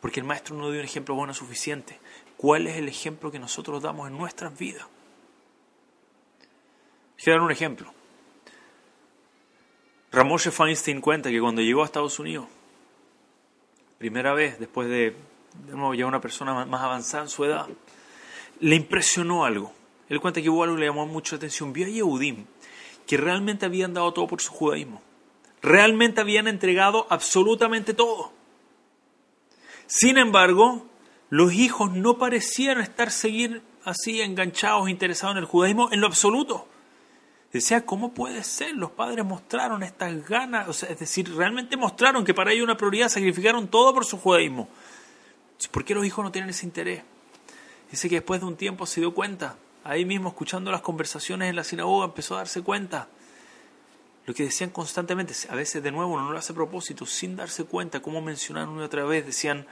porque 0.00 0.20
el 0.20 0.26
maestro 0.26 0.56
no 0.56 0.70
dio 0.70 0.80
un 0.80 0.86
ejemplo 0.86 1.14
bueno 1.14 1.34
suficiente. 1.34 1.98
¿Cuál 2.36 2.66
es 2.66 2.76
el 2.76 2.88
ejemplo 2.88 3.30
que 3.30 3.38
nosotros 3.38 3.82
damos 3.82 4.08
en 4.08 4.18
nuestras 4.18 4.56
vidas? 4.58 4.86
Quiero 7.16 7.38
dar 7.38 7.46
un 7.46 7.52
ejemplo. 7.52 7.92
Ramoshe 10.12 10.50
Feinstein 10.50 11.00
cuenta 11.00 11.30
que 11.30 11.40
cuando 11.40 11.62
llegó 11.62 11.82
a 11.82 11.86
Estados 11.86 12.18
Unidos, 12.18 12.46
primera 13.98 14.34
vez 14.34 14.58
después 14.58 14.88
de, 14.88 15.16
de 15.66 15.72
nuevo, 15.72 15.94
ya 15.94 16.06
una 16.06 16.20
persona 16.20 16.64
más 16.66 16.82
avanzada 16.82 17.24
en 17.24 17.28
su 17.28 17.44
edad, 17.44 17.66
le 18.60 18.76
impresionó 18.76 19.44
algo. 19.44 19.72
Él 20.08 20.20
cuenta 20.20 20.42
que 20.42 20.50
hubo 20.50 20.62
algo 20.62 20.76
que 20.76 20.80
le 20.80 20.86
llamó 20.86 21.06
mucho 21.06 21.34
la 21.34 21.38
atención. 21.38 21.72
Vio 21.72 21.86
a 21.86 21.88
Yehudim 21.88 22.44
que 23.06 23.16
realmente 23.16 23.66
habían 23.66 23.94
dado 23.94 24.12
todo 24.12 24.26
por 24.26 24.40
su 24.40 24.50
judaísmo. 24.50 25.02
Realmente 25.62 26.20
habían 26.20 26.48
entregado 26.48 27.06
absolutamente 27.10 27.94
todo. 27.94 28.32
Sin 29.86 30.18
embargo, 30.18 30.86
los 31.30 31.52
hijos 31.52 31.92
no 31.92 32.18
parecían 32.18 32.80
estar 32.80 33.10
seguir 33.10 33.62
así 33.84 34.20
enganchados, 34.20 34.88
interesados 34.88 35.36
en 35.36 35.40
el 35.40 35.44
judaísmo 35.46 35.90
en 35.92 36.00
lo 36.00 36.06
absoluto. 36.06 36.68
Decía, 37.52 37.86
¿cómo 37.86 38.12
puede 38.12 38.42
ser? 38.42 38.74
Los 38.74 38.90
padres 38.90 39.24
mostraron 39.24 39.82
estas 39.84 40.26
ganas, 40.26 40.82
es 40.82 40.98
decir, 40.98 41.32
realmente 41.34 41.76
mostraron 41.76 42.24
que 42.24 42.34
para 42.34 42.52
ellos 42.52 42.64
una 42.64 42.76
prioridad, 42.76 43.08
sacrificaron 43.08 43.68
todo 43.68 43.94
por 43.94 44.04
su 44.04 44.18
judaísmo. 44.18 44.68
¿Por 45.70 45.84
qué 45.84 45.94
los 45.94 46.04
hijos 46.04 46.24
no 46.24 46.32
tienen 46.32 46.50
ese 46.50 46.66
interés? 46.66 47.04
Dice 47.90 48.08
que 48.08 48.16
después 48.16 48.40
de 48.40 48.46
un 48.46 48.56
tiempo 48.56 48.86
se 48.86 49.00
dio 49.00 49.14
cuenta, 49.14 49.56
ahí 49.84 50.04
mismo 50.04 50.30
escuchando 50.30 50.72
las 50.72 50.80
conversaciones 50.80 51.50
en 51.50 51.56
la 51.56 51.64
sinagoga, 51.64 52.06
empezó 52.06 52.34
a 52.34 52.38
darse 52.38 52.62
cuenta. 52.62 53.08
Lo 54.26 54.34
que 54.34 54.44
decían 54.44 54.70
constantemente, 54.70 55.34
a 55.50 55.54
veces 55.54 55.82
de 55.82 55.92
nuevo 55.92 56.18
no 56.18 56.32
lo 56.32 56.38
hace 56.38 56.52
a 56.52 56.56
propósito, 56.56 57.04
sin 57.04 57.36
darse 57.36 57.64
cuenta, 57.64 58.00
como 58.00 58.22
mencionaron 58.22 58.70
una 58.70 58.86
otra 58.86 59.04
vez, 59.04 59.26
decían, 59.26 59.66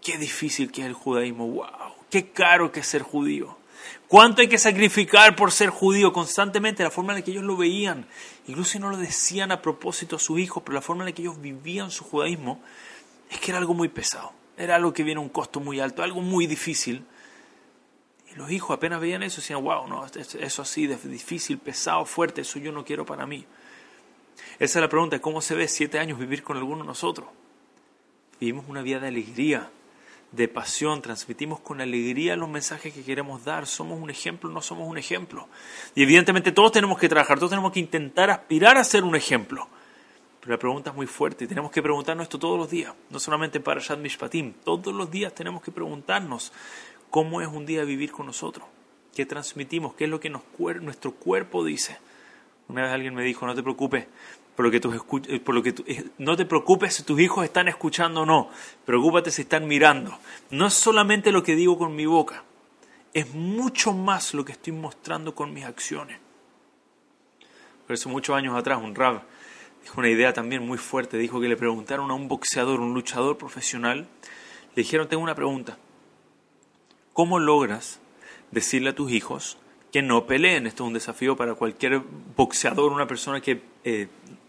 qué 0.00 0.16
difícil 0.16 0.70
que 0.70 0.82
es 0.82 0.86
el 0.86 0.94
judaísmo, 0.94 1.48
wow, 1.48 1.94
qué 2.08 2.30
caro 2.30 2.70
que 2.70 2.80
es 2.80 2.86
ser 2.86 3.02
judío. 3.02 3.58
¿Cuánto 4.06 4.42
hay 4.42 4.48
que 4.48 4.58
sacrificar 4.58 5.34
por 5.34 5.50
ser 5.50 5.70
judío 5.70 6.12
constantemente? 6.12 6.84
La 6.84 6.90
forma 6.90 7.12
en 7.12 7.18
la 7.18 7.24
que 7.24 7.32
ellos 7.32 7.42
lo 7.44 7.56
veían, 7.56 8.06
incluso 8.46 8.72
si 8.72 8.78
no 8.78 8.90
lo 8.90 8.96
decían 8.96 9.50
a 9.50 9.60
propósito 9.60 10.16
a 10.16 10.18
sus 10.20 10.38
hijos, 10.38 10.62
pero 10.64 10.74
la 10.74 10.82
forma 10.82 11.02
en 11.02 11.10
la 11.10 11.12
que 11.14 11.22
ellos 11.22 11.40
vivían 11.40 11.90
su 11.90 12.04
judaísmo, 12.04 12.60
es 13.28 13.40
que 13.40 13.50
era 13.50 13.58
algo 13.58 13.74
muy 13.74 13.88
pesado, 13.88 14.32
era 14.56 14.76
algo 14.76 14.92
que 14.92 15.02
viene 15.02 15.20
a 15.20 15.22
un 15.22 15.30
costo 15.30 15.58
muy 15.58 15.80
alto, 15.80 16.02
algo 16.02 16.20
muy 16.20 16.46
difícil. 16.46 17.04
Y 18.32 18.36
los 18.36 18.50
hijos 18.50 18.76
apenas 18.76 19.00
veían 19.00 19.22
eso 19.22 19.40
y 19.40 19.42
decían, 19.42 19.62
wow, 19.62 19.88
no, 19.88 20.06
eso 20.06 20.62
así, 20.62 20.86
difícil, 20.86 21.58
pesado, 21.58 22.04
fuerte, 22.04 22.42
eso 22.42 22.58
yo 22.58 22.72
no 22.72 22.84
quiero 22.84 23.04
para 23.04 23.26
mí. 23.26 23.44
Esa 24.58 24.78
es 24.78 24.82
la 24.82 24.88
pregunta, 24.88 25.18
¿cómo 25.20 25.40
se 25.40 25.54
ve 25.54 25.66
siete 25.68 25.98
años 25.98 26.18
vivir 26.18 26.42
con 26.42 26.56
alguno 26.56 26.82
de 26.82 26.86
nosotros? 26.86 27.28
Vivimos 28.38 28.66
una 28.68 28.82
vida 28.82 29.00
de 29.00 29.08
alegría, 29.08 29.70
de 30.32 30.48
pasión, 30.48 31.02
transmitimos 31.02 31.60
con 31.60 31.80
alegría 31.80 32.36
los 32.36 32.48
mensajes 32.48 32.94
que 32.94 33.02
queremos 33.02 33.44
dar, 33.44 33.66
somos 33.66 34.00
un 34.00 34.10
ejemplo, 34.10 34.48
no 34.48 34.62
somos 34.62 34.88
un 34.88 34.96
ejemplo. 34.96 35.48
Y 35.94 36.02
evidentemente 36.02 36.52
todos 36.52 36.72
tenemos 36.72 36.98
que 36.98 37.08
trabajar, 37.08 37.38
todos 37.38 37.50
tenemos 37.50 37.72
que 37.72 37.80
intentar 37.80 38.30
aspirar 38.30 38.76
a 38.76 38.84
ser 38.84 39.02
un 39.02 39.16
ejemplo. 39.16 39.68
Pero 40.40 40.52
la 40.52 40.58
pregunta 40.58 40.90
es 40.90 40.96
muy 40.96 41.06
fuerte 41.06 41.44
y 41.44 41.48
tenemos 41.48 41.70
que 41.70 41.82
preguntarnos 41.82 42.24
esto 42.24 42.38
todos 42.38 42.58
los 42.58 42.70
días, 42.70 42.94
no 43.10 43.18
solamente 43.18 43.60
para 43.60 43.80
Shad 43.80 43.98
Mishpatim, 43.98 44.54
todos 44.64 44.94
los 44.94 45.10
días 45.10 45.34
tenemos 45.34 45.62
que 45.62 45.70
preguntarnos 45.70 46.52
cómo 47.10 47.40
es 47.40 47.48
un 47.48 47.66
día 47.66 47.84
vivir 47.84 48.12
con 48.12 48.26
nosotros, 48.26 48.66
qué 49.14 49.26
transmitimos, 49.26 49.94
qué 49.94 50.04
es 50.04 50.10
lo 50.10 50.20
que 50.20 50.30
nuestro 50.30 51.12
cuerpo 51.12 51.64
dice. 51.64 51.98
Una 52.68 52.82
vez 52.82 52.92
alguien 52.92 53.14
me 53.14 53.24
dijo, 53.24 53.46
no 53.46 53.54
te 53.54 53.62
preocupes, 53.62 54.06
por 54.54 54.64
lo 54.64 54.70
que 54.70 54.80
tus 54.80 54.94
eh, 54.94 55.40
por 55.40 55.54
lo 55.54 55.62
que 55.62 55.74
eh, 55.86 56.04
no 56.18 56.36
te 56.36 56.44
preocupes 56.44 56.94
si 56.94 57.02
tus 57.02 57.20
hijos 57.20 57.44
están 57.44 57.68
escuchando 57.68 58.22
o 58.22 58.26
no, 58.26 58.50
preocúpate 58.84 59.30
si 59.30 59.42
están 59.42 59.66
mirando. 59.66 60.16
No 60.50 60.66
es 60.66 60.74
solamente 60.74 61.32
lo 61.32 61.42
que 61.42 61.56
digo 61.56 61.76
con 61.76 61.96
mi 61.96 62.06
boca, 62.06 62.44
es 63.12 63.34
mucho 63.34 63.92
más 63.92 64.34
lo 64.34 64.44
que 64.44 64.52
estoy 64.52 64.72
mostrando 64.72 65.34
con 65.34 65.52
mis 65.52 65.64
acciones. 65.64 66.18
Por 67.86 67.94
eso 67.94 68.08
muchos 68.08 68.36
años 68.36 68.56
atrás 68.56 68.80
un 68.82 68.94
rab 68.94 69.22
dijo 69.82 69.98
una 69.98 70.08
idea 70.08 70.32
también 70.32 70.64
muy 70.64 70.78
fuerte, 70.78 71.16
dijo 71.16 71.40
que 71.40 71.48
le 71.48 71.56
preguntaron 71.56 72.10
a 72.10 72.14
un 72.14 72.28
boxeador, 72.28 72.80
un 72.80 72.94
luchador 72.94 73.36
profesional, 73.36 74.06
le 74.74 74.82
dijeron, 74.82 75.08
tengo 75.08 75.22
una 75.22 75.34
pregunta, 75.34 75.78
¿cómo 77.12 77.38
logras 77.38 78.00
decirle 78.50 78.90
a 78.90 78.94
tus 78.94 79.12
hijos 79.12 79.58
que 79.92 80.02
no 80.02 80.26
peleen? 80.26 80.66
Esto 80.66 80.84
es 80.84 80.88
un 80.88 80.94
desafío 80.94 81.36
para 81.36 81.54
cualquier 81.54 82.00
boxeador, 82.36 82.92
una 82.92 83.06
persona 83.06 83.40
que 83.40 83.62
eh, 83.84 84.08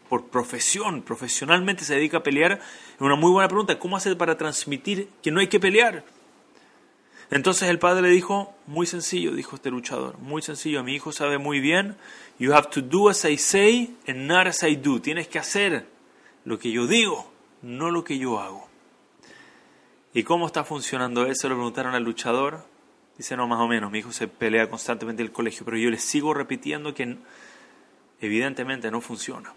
por 0.10 0.26
profesión, 0.28 1.04
profesionalmente 1.04 1.86
se 1.86 1.96
dedica 1.96 2.18
a 2.18 2.24
pelear, 2.24 2.54
es 2.54 3.02
una 3.02 3.16
muy 3.16 3.32
buena 3.32 3.48
pregunta. 3.48 3.80
¿Cómo 3.80 3.96
hace 3.96 4.14
para 4.16 4.38
transmitir 4.38 5.08
que 5.22 5.32
no 5.32 5.40
hay 5.40 5.48
que 5.48 5.60
pelear? 5.60 6.04
Entonces 7.30 7.70
el 7.70 7.80
padre 7.80 8.02
le 8.02 8.10
dijo, 8.10 8.54
muy 8.68 8.86
sencillo, 8.86 9.34
dijo 9.34 9.56
este 9.56 9.72
luchador, 9.72 10.18
muy 10.20 10.42
sencillo, 10.42 10.84
mi 10.84 10.96
hijo 10.96 11.14
sabe 11.14 11.38
muy 11.38 11.62
bien, 11.62 11.96
you 12.40 12.54
have 12.54 12.68
to 12.70 12.82
do 12.82 13.08
as 13.08 13.24
I 13.24 13.38
say 13.38 13.96
and 14.06 14.28
not 14.28 14.48
as 14.48 14.64
I 14.64 14.76
do. 14.76 15.00
Tienes 15.00 15.30
que 15.30 15.40
hacer 15.40 15.88
lo 16.44 16.60
que 16.60 16.72
yo 16.72 16.88
digo, 16.88 17.32
no 17.62 17.90
lo 17.90 18.04
que 18.04 18.18
yo 18.18 18.38
hago. 18.38 18.68
¿Y 20.14 20.24
cómo 20.24 20.48
está 20.48 20.64
funcionando 20.64 21.26
eso? 21.26 21.48
Le 21.48 21.56
preguntaron 21.56 21.96
al 21.96 22.04
luchador. 22.04 22.66
Dice, 23.18 23.38
no, 23.38 23.48
más 23.48 23.60
o 23.60 23.68
menos, 23.68 23.92
mi 23.92 24.00
hijo 24.00 24.12
se 24.12 24.28
pelea 24.28 24.70
constantemente 24.70 25.22
en 25.22 25.28
el 25.28 25.34
colegio, 25.34 25.64
pero 25.64 25.78
yo 25.78 25.90
le 25.90 25.98
sigo 25.98 26.34
repitiendo 26.34 26.94
que 26.94 27.18
evidentemente 28.20 28.90
no 28.92 29.00
funciona. 29.00 29.54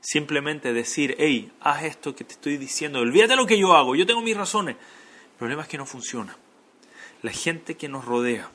Simplemente 0.00 0.72
decir, 0.72 1.16
hey, 1.18 1.52
haz 1.60 1.84
esto 1.84 2.14
que 2.14 2.24
te 2.24 2.34
estoy 2.34 2.56
diciendo, 2.56 3.00
olvídate 3.00 3.36
lo 3.36 3.46
que 3.46 3.58
yo 3.58 3.74
hago, 3.74 3.96
yo 3.96 4.06
tengo 4.06 4.22
mis 4.22 4.36
razones. 4.36 4.76
El 4.76 5.38
problema 5.38 5.62
es 5.62 5.68
que 5.68 5.78
no 5.78 5.86
funciona. 5.86 6.36
La 7.22 7.32
gente 7.32 7.76
que 7.76 7.88
nos 7.88 8.04
rodea, 8.04 8.50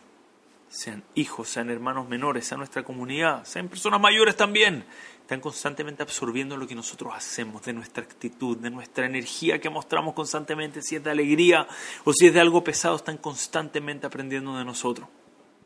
sean 0.69 1.03
hijos, 1.15 1.49
sean 1.49 1.69
hermanos 1.69 2.07
menores, 2.07 2.45
sean 2.45 2.59
nuestra 2.59 2.83
comunidad, 2.83 3.43
sean 3.45 3.67
personas 3.67 3.99
mayores 3.99 4.35
también, 4.35 4.85
están 5.29 5.41
constantemente 5.41 6.01
absorbiendo 6.01 6.57
lo 6.57 6.65
que 6.65 6.73
nosotros 6.73 7.13
hacemos, 7.15 7.61
de 7.61 7.71
nuestra 7.71 8.03
actitud, 8.03 8.57
de 8.57 8.71
nuestra 8.71 9.05
energía 9.05 9.61
que 9.61 9.69
mostramos 9.69 10.15
constantemente, 10.15 10.81
si 10.81 10.95
es 10.95 11.03
de 11.03 11.11
alegría 11.11 11.67
o 12.03 12.13
si 12.13 12.25
es 12.25 12.33
de 12.33 12.39
algo 12.39 12.63
pesado, 12.63 12.95
están 12.95 13.17
constantemente 13.17 14.07
aprendiendo 14.07 14.57
de 14.57 14.65
nosotros. 14.65 15.07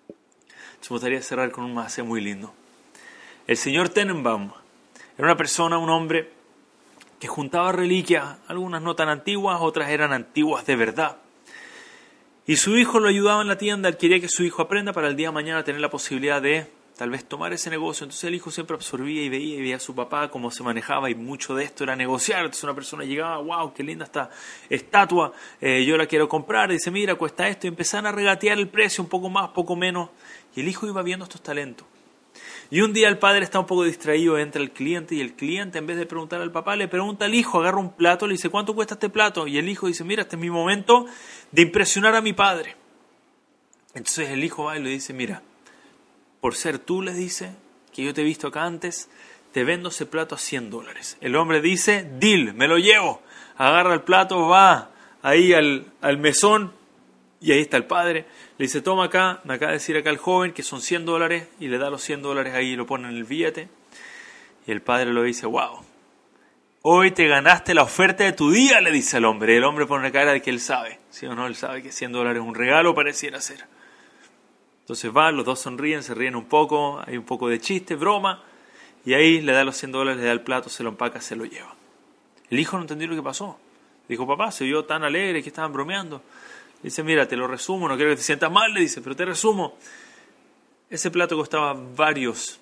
me 0.10 0.90
gustaría 0.90 1.22
cerrar 1.22 1.50
con 1.52 1.64
un 1.64 1.74
más 1.74 1.98
muy 2.00 2.20
lindo. 2.20 2.54
El 3.48 3.56
señor 3.56 3.88
Tenenbaum 3.88 4.52
era 5.18 5.28
una 5.28 5.38
persona, 5.38 5.78
un 5.78 5.90
hombre, 5.90 6.30
que 7.18 7.30
juntaba 7.30 7.72
reliquias, 7.72 8.40
algunas 8.50 8.82
no 8.82 8.98
tan 8.98 9.08
antiguas, 9.08 9.60
otras 9.62 9.92
eran 9.92 10.12
antiguas 10.12 10.66
de 10.66 10.76
verdad. 10.76 11.20
Y 12.46 12.58
su 12.58 12.78
hijo 12.78 13.00
lo 13.00 13.08
ayudaba 13.08 13.42
en 13.42 13.48
la 13.48 13.58
tienda, 13.58 13.88
él 13.88 13.96
quería 13.96 14.20
que 14.20 14.28
su 14.28 14.44
hijo 14.44 14.62
aprenda 14.62 14.92
para 14.92 15.08
el 15.08 15.16
día 15.16 15.30
de 15.30 15.36
mañana 15.36 15.64
tener 15.64 15.80
la 15.80 15.90
posibilidad 15.90 16.42
de 16.42 16.70
tal 16.98 17.10
vez 17.10 17.26
tomar 17.26 17.54
ese 17.54 17.70
negocio. 17.70 18.04
Entonces 18.04 18.24
el 18.26 18.36
hijo 18.36 18.52
siempre 18.52 18.76
absorbía 18.76 19.24
y 19.24 19.30
veía 19.30 19.56
y 19.58 19.62
veía 19.62 19.76
a 19.78 19.80
su 19.80 19.96
papá 19.96 20.30
cómo 20.30 20.52
se 20.52 20.64
manejaba 20.64 21.10
y 21.10 21.16
mucho 21.16 21.56
de 21.56 21.64
esto 21.64 21.84
era 21.84 21.96
negociar. 21.96 22.42
Entonces 22.42 22.64
una 22.64 22.76
persona 22.76 23.04
llegaba, 23.04 23.38
wow, 23.38 23.74
qué 23.74 23.84
linda 23.84 24.06
esta 24.06 24.30
estatua, 24.70 25.34
eh, 25.62 25.84
yo 25.86 25.98
la 25.98 26.06
quiero 26.06 26.30
comprar, 26.30 26.72
dice, 26.72 26.92
mira, 26.92 27.16
cuesta 27.16 27.48
esto, 27.48 27.68
y 27.68 27.70
empezaron 27.70 28.08
a 28.08 28.12
regatear 28.12 28.58
el 28.58 28.68
precio 28.68 29.04
un 29.04 29.10
poco 29.10 29.30
más, 29.30 29.50
poco 29.50 29.76
menos. 29.76 30.10
Y 30.56 30.62
el 30.62 30.68
hijo 30.68 30.88
iba 30.88 31.02
viendo 31.02 31.26
estos 31.26 31.42
talentos. 31.42 31.88
Y 32.70 32.82
un 32.82 32.94
día 32.94 33.08
el 33.08 33.20
padre 33.20 33.44
está 33.44 33.60
un 33.60 33.68
poco 33.68 33.84
distraído, 33.84 34.38
entra 34.38 34.62
el 34.62 34.72
cliente 34.72 35.16
y 35.16 35.22
el 35.22 35.34
cliente 35.34 35.78
en 35.78 35.86
vez 35.86 35.98
de 35.98 36.06
preguntar 36.06 36.42
al 36.42 36.52
papá 36.52 36.76
le 36.76 36.88
pregunta 36.88 37.26
al 37.26 37.36
hijo, 37.36 37.60
agarra 37.60 37.78
un 37.78 37.92
plato, 37.92 38.26
le 38.26 38.34
dice, 38.34 38.50
¿cuánto 38.50 38.74
cuesta 38.74 38.96
este 38.96 39.10
plato? 39.10 39.46
Y 39.46 39.58
el 39.58 39.70
hijo 39.70 39.88
dice, 39.88 40.04
mira, 40.04 40.24
este 40.24 40.38
es 40.38 40.42
mi 40.42 40.50
momento 40.50 41.06
de 41.52 41.62
impresionar 41.62 42.16
a 42.16 42.22
mi 42.22 42.34
padre. 42.34 42.76
Entonces 43.94 44.30
el 44.30 44.44
hijo 44.44 44.64
va 44.64 44.78
y 44.78 44.82
le 44.82 44.90
dice, 44.90 45.14
mira, 45.14 45.44
por 46.44 46.56
ser 46.56 46.78
tú, 46.78 47.02
le 47.02 47.14
dice, 47.14 47.56
que 47.94 48.04
yo 48.04 48.14
te 48.14 48.20
he 48.20 48.26
visto 48.26 48.48
acá 48.48 48.66
antes, 48.66 49.10
te 49.54 49.64
vendo 49.64 49.88
ese 49.88 50.06
plato 50.06 50.36
a 50.36 50.38
100 50.38 50.72
dólares. 50.72 51.18
El 51.22 51.38
hombre 51.38 51.62
dice, 51.62 52.04
deal, 52.20 52.54
me 52.54 52.68
lo 52.68 52.78
llevo. 52.80 53.22
Agarra 53.56 53.94
el 53.94 54.02
plato, 54.02 54.50
va 54.50 54.92
ahí 55.22 55.54
al, 55.54 55.86
al 56.02 56.18
mesón, 56.18 56.74
y 57.40 57.54
ahí 57.54 57.62
está 57.62 57.78
el 57.78 57.86
padre. 57.86 58.26
Le 58.58 58.66
dice, 58.66 58.82
toma 58.82 59.06
acá, 59.06 59.40
me 59.46 59.54
acaba 59.54 59.72
de 59.72 59.78
decir 59.78 59.96
acá 59.96 60.10
el 60.10 60.18
joven 60.18 60.52
que 60.52 60.64
son 60.64 60.82
100 60.82 61.06
dólares 61.06 61.48
y 61.62 61.70
le 61.70 61.78
da 61.78 61.90
los 61.90 62.04
100 62.04 62.22
dólares 62.22 62.54
ahí 62.56 62.72
y 62.72 62.76
lo 62.76 62.86
pone 62.86 63.08
en 63.08 63.16
el 63.16 63.24
billete. 63.24 63.70
Y 64.68 64.72
el 64.74 64.82
padre 64.82 65.14
lo 65.14 65.24
dice, 65.24 65.46
wow, 65.46 65.80
hoy 66.82 67.12
te 67.12 67.26
ganaste 67.26 67.74
la 67.74 67.84
oferta 67.84 68.26
de 68.26 68.34
tu 68.34 68.52
día, 68.52 68.82
le 68.82 68.92
dice 68.92 69.16
al 69.16 69.24
hombre. 69.24 69.56
El 69.56 69.64
hombre 69.64 69.86
pone 69.86 70.12
cara 70.12 70.34
de 70.34 70.42
que 70.42 70.50
él 70.50 70.60
sabe, 70.60 71.00
¿sí 71.10 71.26
o 71.26 71.36
no? 71.36 71.48
Él 71.48 71.56
sabe 71.56 71.82
que 71.82 71.94
100 71.94 72.12
dólares 72.12 72.42
es 72.42 72.46
un 72.46 72.54
regalo, 72.54 72.94
pareciera 72.94 73.40
ser. 73.40 73.66
Entonces 74.84 75.16
va, 75.16 75.32
los 75.32 75.46
dos 75.46 75.62
sonríen, 75.62 76.04
se 76.04 76.14
ríen 76.14 76.36
un 76.36 76.46
poco, 76.46 77.02
hay 77.08 77.16
un 77.16 77.24
poco 77.24 77.48
de 77.48 77.58
chiste, 77.58 77.96
broma, 77.96 78.44
y 79.06 79.14
ahí 79.14 79.40
le 79.40 79.54
da 79.54 79.64
los 79.64 79.78
100 79.78 79.94
dólares, 79.94 80.20
le 80.20 80.28
da 80.28 80.34
el 80.34 80.42
plato, 80.42 80.70
se 80.70 80.84
lo 80.84 80.90
empaca, 80.90 81.22
se 81.22 81.38
lo 81.38 81.46
lleva. 81.46 81.74
El 82.50 82.60
hijo 82.60 82.76
no 82.76 82.84
entendió 82.84 83.08
lo 83.08 83.16
que 83.16 83.24
pasó. 83.24 83.58
Dijo, 84.10 84.28
papá, 84.28 84.52
se 84.52 84.66
vio 84.66 84.84
tan 84.84 85.04
alegre 85.04 85.42
que 85.42 85.50
estaban 85.50 85.72
bromeando. 85.72 86.22
Dice, 86.82 87.02
mira, 87.02 87.26
te 87.26 87.38
lo 87.38 87.48
resumo, 87.48 87.88
no 87.88 87.96
quiero 87.96 88.12
que 88.12 88.18
te 88.18 88.24
sientas 88.24 88.52
mal, 88.52 88.74
le 88.74 88.82
dice, 88.82 89.02
pero 89.02 89.16
te 89.16 89.24
resumo. 89.24 89.78
Ese 90.90 91.10
plato 91.12 91.38
costaba 91.38 91.74
varios, 91.74 92.60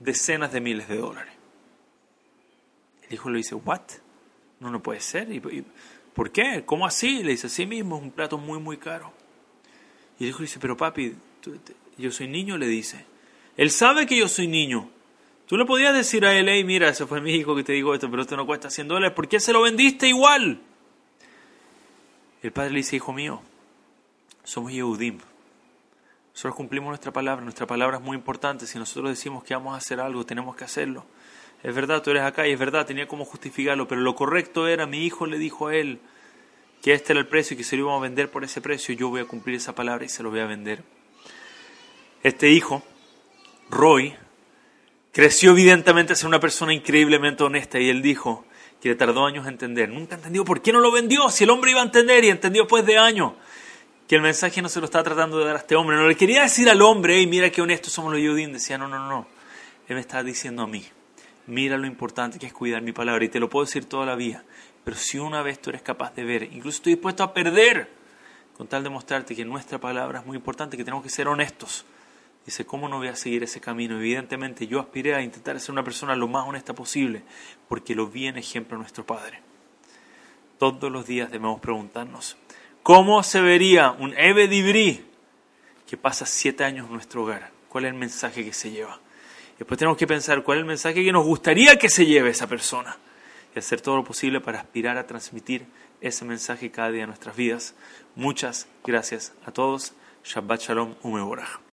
decenas 0.00 0.52
de 0.52 0.60
miles 0.60 0.88
de 0.88 0.96
dólares. 0.96 1.32
El 3.06 3.14
hijo 3.14 3.30
le 3.30 3.38
dice, 3.38 3.54
¿what? 3.54 3.82
No, 4.58 4.70
no 4.70 4.82
puede 4.82 5.00
ser. 5.00 5.30
¿Y, 5.32 5.40
por 6.14 6.32
qué? 6.32 6.64
¿Cómo 6.66 6.84
así? 6.84 7.22
Le 7.22 7.30
dice, 7.30 7.46
así 7.46 7.64
mismo, 7.64 7.96
es 7.96 8.02
un 8.02 8.10
plato 8.10 8.38
muy, 8.38 8.58
muy 8.58 8.76
caro. 8.76 9.12
Y 10.18 10.24
el 10.24 10.30
hijo 10.30 10.40
le 10.40 10.46
dice, 10.46 10.58
pero 10.58 10.76
papi, 10.76 11.14
yo 11.98 12.10
soy 12.10 12.28
niño, 12.28 12.58
le 12.58 12.66
dice. 12.66 13.04
Él 13.56 13.70
sabe 13.70 14.06
que 14.06 14.16
yo 14.16 14.28
soy 14.28 14.46
niño. 14.46 14.88
Tú 15.46 15.56
le 15.56 15.64
podías 15.64 15.94
decir 15.94 16.24
a 16.24 16.36
él, 16.36 16.48
hey, 16.48 16.64
mira, 16.64 16.88
ese 16.88 17.06
fue 17.06 17.20
mi 17.20 17.34
hijo 17.34 17.56
que 17.56 17.64
te 17.64 17.72
digo 17.72 17.92
esto, 17.92 18.08
pero 18.10 18.22
esto 18.22 18.36
no 18.36 18.46
cuesta 18.46 18.70
100 18.70 18.88
dólares. 18.88 19.14
¿Por 19.14 19.28
qué 19.28 19.40
se 19.40 19.52
lo 19.52 19.62
vendiste 19.62 20.08
igual? 20.08 20.60
El 22.42 22.52
padre 22.52 22.70
le 22.70 22.76
dice, 22.76 22.96
hijo 22.96 23.12
mío, 23.12 23.42
somos 24.44 24.72
Yehudim. 24.72 25.18
Nosotros 26.32 26.54
cumplimos 26.54 26.88
nuestra 26.88 27.12
palabra, 27.12 27.42
nuestra 27.42 27.66
palabra 27.66 27.98
es 27.98 28.02
muy 28.02 28.16
importante. 28.16 28.66
Si 28.66 28.78
nosotros 28.78 29.10
decimos 29.10 29.42
que 29.42 29.52
vamos 29.54 29.74
a 29.74 29.78
hacer 29.78 30.00
algo, 30.00 30.24
tenemos 30.24 30.56
que 30.56 30.64
hacerlo. 30.64 31.04
Es 31.62 31.74
verdad, 31.74 32.02
tú 32.02 32.10
eres 32.10 32.22
acá 32.22 32.48
y 32.48 32.52
es 32.52 32.58
verdad, 32.58 32.86
tenía 32.86 33.06
como 33.06 33.24
justificarlo, 33.24 33.86
pero 33.86 34.00
lo 34.00 34.14
correcto 34.14 34.66
era, 34.66 34.86
mi 34.86 35.04
hijo 35.04 35.26
le 35.26 35.36
dijo 35.36 35.66
a 35.66 35.76
él 35.76 36.00
que 36.80 36.94
este 36.94 37.12
era 37.12 37.20
el 37.20 37.26
precio 37.26 37.54
y 37.54 37.58
que 37.58 37.64
se 37.64 37.76
lo 37.76 37.82
íbamos 37.82 38.00
a 38.00 38.02
vender 38.04 38.30
por 38.30 38.44
ese 38.44 38.62
precio, 38.62 38.94
yo 38.94 39.10
voy 39.10 39.20
a 39.20 39.26
cumplir 39.26 39.56
esa 39.56 39.74
palabra 39.74 40.04
y 40.04 40.08
se 40.08 40.22
lo 40.22 40.30
voy 40.30 40.40
a 40.40 40.46
vender. 40.46 40.82
Este 42.22 42.50
hijo, 42.50 42.82
Roy, 43.70 44.14
creció 45.12 45.52
evidentemente 45.52 46.12
a 46.12 46.16
ser 46.16 46.28
una 46.28 46.40
persona 46.40 46.72
increíblemente 46.72 47.42
honesta 47.44 47.78
y 47.78 47.88
él 47.88 48.02
dijo 48.02 48.44
que 48.80 48.90
le 48.90 48.94
tardó 48.94 49.26
años 49.26 49.46
a 49.46 49.48
entender. 49.48 49.88
Nunca 49.88 50.16
entendió 50.16 50.44
por 50.44 50.62
qué 50.62 50.72
no 50.72 50.80
lo 50.80 50.92
vendió, 50.92 51.28
si 51.30 51.44
el 51.44 51.50
hombre 51.50 51.70
iba 51.70 51.80
a 51.80 51.84
entender 51.84 52.24
y 52.24 52.28
entendió 52.28 52.62
después 52.62 52.84
de 52.84 52.98
años 52.98 53.32
que 54.10 54.16
el 54.16 54.22
mensaje 54.22 54.60
no 54.60 54.68
se 54.68 54.80
lo 54.80 54.86
estaba 54.86 55.04
tratando 55.04 55.38
de 55.38 55.44
dar 55.44 55.54
a 55.54 55.58
este 55.60 55.76
hombre. 55.76 55.96
No 55.96 56.08
le 56.08 56.16
quería 56.16 56.42
decir 56.42 56.68
al 56.68 56.82
hombre, 56.82 57.16
hey, 57.16 57.28
mira 57.28 57.48
qué 57.50 57.62
honestos 57.62 57.92
somos 57.92 58.12
los 58.12 58.20
Yudim. 58.20 58.52
Decía, 58.52 58.76
no, 58.76 58.88
no, 58.88 59.08
no. 59.08 59.28
Él 59.86 59.94
me 59.94 60.00
está 60.00 60.22
diciendo 60.24 60.62
a 60.62 60.66
mí, 60.66 60.84
mira 61.46 61.78
lo 61.78 61.86
importante 61.86 62.36
que 62.36 62.46
es 62.46 62.52
cuidar 62.52 62.82
mi 62.82 62.90
palabra. 62.90 63.24
Y 63.24 63.28
te 63.28 63.38
lo 63.38 63.48
puedo 63.48 63.66
decir 63.66 63.84
toda 63.84 64.04
la 64.04 64.16
vida. 64.16 64.42
Pero 64.82 64.96
si 64.96 65.20
una 65.20 65.42
vez 65.42 65.62
tú 65.62 65.70
eres 65.70 65.82
capaz 65.82 66.12
de 66.16 66.24
ver, 66.24 66.42
incluso 66.42 66.78
estoy 66.78 66.94
dispuesto 66.94 67.22
a 67.22 67.32
perder, 67.32 67.88
con 68.56 68.66
tal 68.66 68.82
de 68.82 68.90
mostrarte 68.90 69.36
que 69.36 69.44
nuestra 69.44 69.78
palabra 69.78 70.18
es 70.18 70.26
muy 70.26 70.36
importante, 70.36 70.76
que 70.76 70.82
tenemos 70.82 71.04
que 71.04 71.10
ser 71.10 71.28
honestos. 71.28 71.84
Dice, 72.46 72.64
¿cómo 72.64 72.88
no 72.88 72.98
voy 72.98 73.08
a 73.08 73.16
seguir 73.16 73.42
ese 73.42 73.60
camino? 73.60 73.96
Evidentemente 73.96 74.66
yo 74.66 74.80
aspiré 74.80 75.14
a 75.14 75.22
intentar 75.22 75.60
ser 75.60 75.72
una 75.72 75.84
persona 75.84 76.16
lo 76.16 76.26
más 76.26 76.46
honesta 76.48 76.74
posible, 76.74 77.22
porque 77.68 77.94
lo 77.94 78.06
vi 78.06 78.26
en 78.26 78.38
ejemplo 78.38 78.76
a 78.76 78.80
nuestro 78.80 79.04
Padre. 79.04 79.40
Todos 80.58 80.90
los 80.90 81.06
días 81.06 81.30
debemos 81.30 81.60
preguntarnos, 81.60 82.36
¿Cómo 82.82 83.22
se 83.22 83.42
vería 83.42 83.90
un 83.90 84.14
Ebedibri 84.16 85.04
que 85.86 85.98
pasa 85.98 86.24
siete 86.24 86.64
años 86.64 86.86
en 86.86 86.94
nuestro 86.94 87.24
hogar? 87.24 87.50
¿Cuál 87.68 87.84
es 87.84 87.92
el 87.92 87.98
mensaje 87.98 88.42
que 88.42 88.54
se 88.54 88.70
lleva? 88.70 88.98
Después 89.58 89.76
tenemos 89.78 89.98
que 89.98 90.06
pensar 90.06 90.42
cuál 90.42 90.58
es 90.58 90.62
el 90.62 90.66
mensaje 90.66 91.04
que 91.04 91.12
nos 91.12 91.26
gustaría 91.26 91.78
que 91.78 91.90
se 91.90 92.06
lleve 92.06 92.30
esa 92.30 92.46
persona 92.46 92.96
y 93.54 93.58
hacer 93.58 93.82
todo 93.82 93.96
lo 93.96 94.04
posible 94.04 94.40
para 94.40 94.60
aspirar 94.60 94.96
a 94.96 95.06
transmitir 95.06 95.66
ese 96.00 96.24
mensaje 96.24 96.70
cada 96.70 96.90
día 96.90 97.02
en 97.02 97.10
nuestras 97.10 97.36
vidas. 97.36 97.74
Muchas 98.14 98.66
gracias 98.82 99.34
a 99.44 99.52
todos. 99.52 99.92
Shabbat 100.24 100.62
Shalom 100.62 100.94
Umeborah. 101.02 101.69